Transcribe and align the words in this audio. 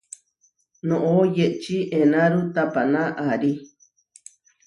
Noʼó 0.87 1.15
yeči 1.35 1.75
enáru 1.99 2.39
tapaná 2.53 3.01
aarí. 3.23 3.51